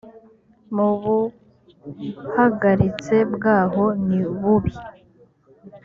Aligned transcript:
mu 0.75 0.87
buhagaritse 1.01 3.15
bwaho 3.33 3.85
nibubi 4.05 4.73